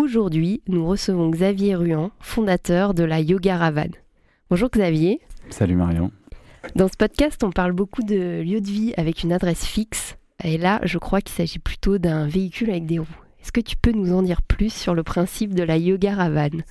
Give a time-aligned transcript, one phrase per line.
[0.00, 3.90] Aujourd'hui, nous recevons Xavier Ruan, fondateur de la Yoga Ravan.
[4.48, 5.20] Bonjour Xavier.
[5.50, 6.10] Salut Marion.
[6.74, 10.16] Dans ce podcast, on parle beaucoup de lieux de vie avec une adresse fixe.
[10.42, 13.06] Et là, je crois qu'il s'agit plutôt d'un véhicule avec des roues.
[13.42, 16.62] Est-ce que tu peux nous en dire plus sur le principe de la Yoga Ravan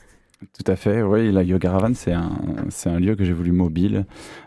[0.54, 2.32] tout à fait, oui, la Yoga Ravan, c'est un,
[2.70, 4.06] c'est un lieu que j'ai voulu mobile.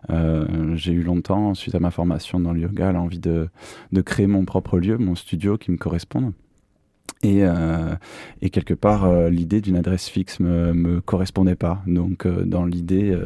[0.08, 3.50] Euh, j'ai eu longtemps, suite à ma formation dans le yoga, l'envie de,
[3.92, 6.32] de créer mon propre lieu, mon studio qui me corresponde.
[7.22, 7.94] Et, euh,
[8.40, 11.82] et, quelque part, euh, l'idée d'une adresse fixe me, me correspondait pas.
[11.86, 13.16] Donc, euh, dans l'idée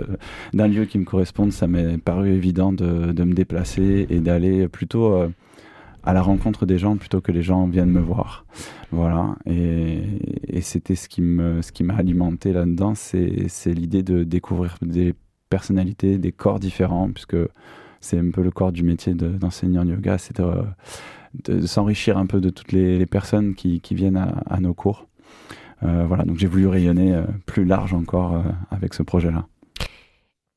[0.52, 5.14] d'un lieu qui me corresponde, ça m'est paru évident de, me déplacer et d'aller plutôt
[6.04, 8.44] à la rencontre des gens plutôt que les gens viennent me voir.
[8.92, 9.36] Voilà.
[9.46, 10.02] Et,
[10.60, 15.14] c'était ce qui m'a alimenté là-dedans, c'est, l'idée de découvrir des
[15.48, 17.36] personnalités, des corps différents, puisque
[18.00, 20.40] c'est un peu le corps du métier de, d'enseignant yoga, c'est
[21.44, 25.06] de s'enrichir un peu de toutes les, personnes qui, viennent à, à nos cours.
[25.82, 29.46] Euh, voilà, donc j'ai voulu rayonner euh, plus large encore euh, avec ce projet-là.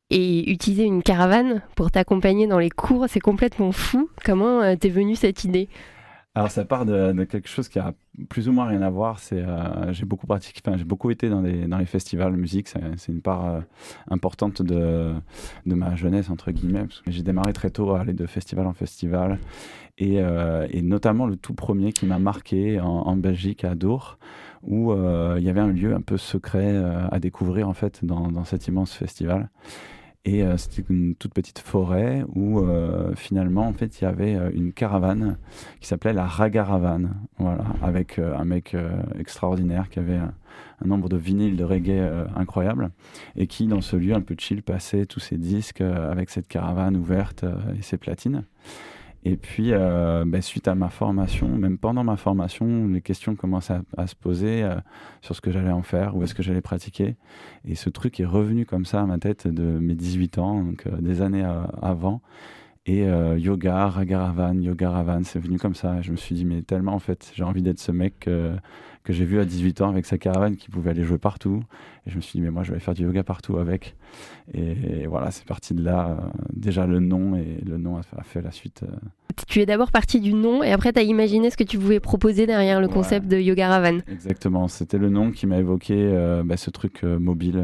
[0.10, 4.10] Et utiliser une caravane pour t'accompagner dans les cours, c'est complètement fou.
[4.26, 5.70] Comment t'es venue cette idée?
[6.40, 7.94] Alors ça part de, quelque chose qui a
[8.30, 9.20] plus ou moins rien à voir.
[9.20, 12.70] C'est euh, j'ai beaucoup pratiqué, enfin j'ai beaucoup été dans les dans les festivals musique.
[12.70, 13.60] C'est une part euh,
[14.10, 15.14] importante de
[15.66, 16.86] de ma jeunesse entre guillemets.
[17.08, 19.38] J'ai démarré très tôt à aller de festival en festival
[19.98, 24.18] et, euh, et notamment le tout premier qui m'a marqué en, en, Belgique à Dour
[24.64, 26.74] où il y avait un lieu un peu secret
[27.12, 29.50] à découvrir en fait dans dans cet immense festival.
[30.26, 34.36] Et euh, c'était une toute petite forêt où euh, finalement, en fait, il y avait
[34.36, 35.38] euh, une caravane
[35.80, 38.76] qui s'appelait la Ragaravane, voilà, avec un mec
[39.18, 40.34] extraordinaire qui avait un,
[40.84, 42.92] un, nombre de vinyles de reggae incroyable
[43.38, 46.98] et qui, dans ce lieu un peu chill, passait tous ses disques avec cette caravane
[46.98, 47.46] ouverte
[47.78, 48.44] et ses platines.
[49.26, 53.72] Et puis, euh, ben, suite à ma formation, même pendant ma formation, les questions commencent
[53.72, 54.76] à, se poser euh,
[55.22, 57.18] sur ce que j'allais en faire, où est-ce que j'allais pratiquer.
[57.66, 60.88] Et ce truc est revenu comme ça à ma tête de mes 18 ans, donc
[60.88, 61.46] euh, des années
[61.82, 62.22] avant.
[62.90, 66.02] Et euh, yoga, ragaravan, yoga ravan, c'est venu comme ça.
[66.02, 68.28] Je me suis dit, mais tellement en fait, j'ai envie d'être ce mec
[69.10, 71.64] que j'ai vu à 18 ans avec sa caravane qui pouvait aller jouer partout.
[72.06, 73.96] Et je me suis dit, mais moi, je vais faire du yoga partout avec.
[74.54, 76.10] Et, et voilà, c'est parti de là.
[76.10, 78.84] Euh, déjà le nom, et le nom a, a fait la suite.
[78.84, 78.96] Euh.
[79.48, 82.00] Tu es d'abord parti du nom, et après, tu as imaginé ce que tu pouvais
[82.00, 82.94] proposer derrière le ouais.
[82.94, 84.00] concept de yoga ravan.
[84.12, 87.64] Exactement, c'était le nom qui m'a évoqué bah, ce truc mobile.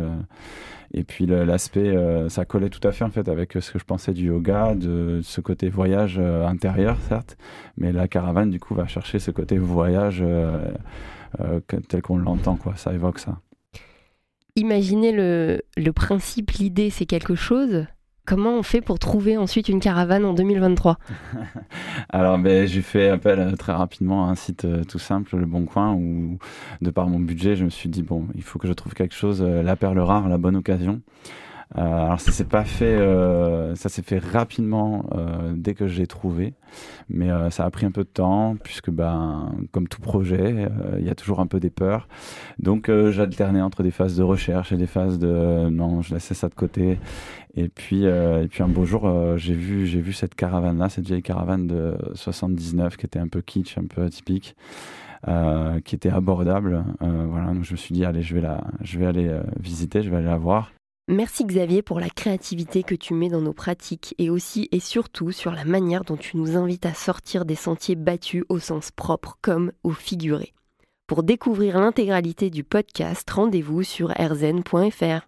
[0.98, 3.84] Et puis l'aspect, euh, ça collait tout à fait en fait avec ce que je
[3.84, 7.38] pensais du yoga, de ce côté voyage euh, intérieur certes,
[7.76, 10.72] mais la caravane du coup va chercher ce côté voyage euh,
[11.90, 12.78] tel qu'on l'entend quoi.
[12.78, 13.40] Ça évoque ça.
[14.56, 17.88] Imaginez le, le principe, l'idée, c'est quelque chose.
[18.26, 20.98] Comment on fait pour trouver ensuite une caravane en 2023
[22.10, 25.46] Alors, ben, j'ai fait appel euh, très rapidement à un site euh, tout simple, Le
[25.46, 26.40] Bon Coin, où,
[26.82, 29.14] de par mon budget, je me suis dit, bon, il faut que je trouve quelque
[29.14, 31.02] chose, euh, la perle rare, la bonne occasion.
[31.78, 35.98] Euh, alors ça s'est pas fait, euh, ça s'est fait rapidement euh, dès que je
[36.00, 36.54] l'ai trouvé,
[37.10, 41.10] mais ça a pris un peu de temps puisque ben comme tout projet, il y
[41.10, 42.08] a toujours un peu des peurs.
[42.60, 46.50] Donc j'alternais entre des phases de recherche et des phases de non, je laissais ça
[46.50, 47.00] de côté.
[47.56, 51.08] Et puis et puis un beau jour, j'ai vu j'ai vu cette caravane là, cette
[51.08, 54.56] vieille caravane de 79 qui était un peu kitsch, un peu atypique.
[55.84, 56.84] Qui était abordable.
[57.00, 60.04] Voilà, donc je me suis dit allez, je vais la, je vais aller euh, visiter,
[60.04, 60.72] je vais aller la voir.
[61.08, 65.32] Merci Xavier pour la créativité que tu mets dans nos pratiques et aussi et surtout
[65.32, 69.38] sur la manière dont tu nous invites à sortir des sentiers battus au sens propre
[69.40, 70.56] comme au figuré.
[71.06, 75.22] Pour découvrir l'intégralité du podcast, rendez-vous sur rzn.fr.